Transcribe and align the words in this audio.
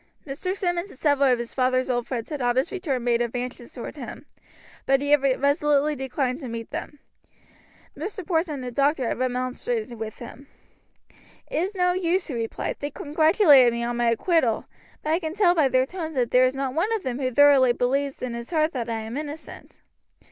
Mr. 0.25 0.55
Simmonds 0.55 0.89
and 0.89 0.97
several 0.97 1.31
of 1.31 1.37
his 1.37 1.53
father's 1.53 1.87
old 1.87 2.07
friends 2.07 2.31
had 2.31 2.41
on 2.41 2.55
his 2.55 2.71
return 2.71 3.03
made 3.03 3.21
advances 3.21 3.71
toward 3.71 3.95
him, 3.97 4.25
but 4.87 4.99
he 4.99 5.11
had 5.11 5.21
resolutely 5.39 5.95
declined 5.95 6.39
to 6.39 6.47
meet 6.47 6.71
them. 6.71 6.97
Mr. 7.95 8.25
Porson 8.25 8.55
and 8.55 8.63
the 8.63 8.71
doctor 8.71 9.07
had 9.07 9.19
remonstrated 9.19 9.99
with 9.99 10.17
him. 10.17 10.47
"It 11.51 11.57
is 11.57 11.75
no 11.75 11.93
use," 11.93 12.25
he 12.25 12.33
replied. 12.33 12.77
"They 12.79 12.89
congratulated 12.89 13.71
me 13.73 13.83
on 13.83 13.95
my 13.97 14.09
acquittal, 14.09 14.65
but 15.03 15.11
I 15.11 15.19
can 15.19 15.35
tell 15.35 15.53
by 15.53 15.67
their 15.67 15.85
tones 15.85 16.15
that 16.15 16.31
there 16.31 16.47
is 16.47 16.55
not 16.55 16.73
one 16.73 16.91
of 16.93 17.03
them 17.03 17.19
who 17.19 17.29
thoroughly 17.31 17.71
believes 17.71 18.23
in 18.23 18.33
his 18.33 18.49
heart 18.49 18.73
that 18.73 18.89
I 18.89 19.01
am 19.01 19.15
innocent." 19.17 19.81